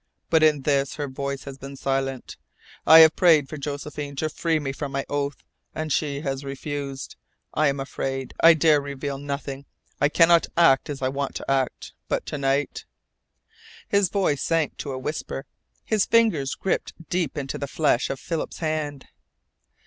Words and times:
But 0.31 0.41
in 0.41 0.63
this 0.63 0.95
her 0.95 1.07
voice 1.07 1.43
has 1.43 1.59
been 1.59 1.75
silent. 1.75 2.35
I 2.87 3.01
have 3.01 3.15
prayed 3.15 3.47
Josephine 3.59 4.15
to 4.15 4.29
free 4.29 4.57
me 4.59 4.71
from 4.71 4.91
my 4.91 5.05
oath, 5.07 5.43
and 5.75 5.93
she 5.93 6.21
has 6.21 6.43
refused. 6.43 7.17
I 7.53 7.67
am 7.67 7.79
afraid. 7.79 8.33
I 8.39 8.55
dare 8.55 8.81
reveal 8.81 9.19
nothing. 9.19 9.65
I 10.01 10.09
cannot 10.09 10.47
act 10.57 10.89
as 10.89 11.03
I 11.03 11.09
want 11.09 11.35
to 11.35 11.45
act. 11.51 11.93
But 12.07 12.25
to 12.25 12.39
night" 12.39 12.85
His 13.95 14.09
voice 14.09 14.41
sank 14.41 14.75
to 14.77 14.91
a 14.91 14.97
whisper. 14.97 15.45
His 15.85 16.07
fingers 16.07 16.55
gripped 16.55 16.93
deep 17.11 17.37
into 17.37 17.59
the 17.59 17.67
flesh 17.67 18.09
of 18.09 18.19
Philip's 18.19 18.57
hand. 18.57 19.05